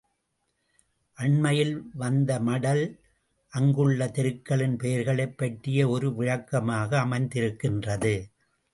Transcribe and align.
அண்மையில் 1.17 1.89
வந்த 1.93 2.39
மடல் 2.39 2.99
அங்குள்ள 3.53 4.07
தெருக்களின் 4.07 4.77
பெயர்களைப் 4.77 5.37
பற்றிய 5.37 5.87
ஒரு 5.87 6.15
விளக்கமாக 6.15 6.99
அமைந்திருக்கின்றது. 7.01 8.15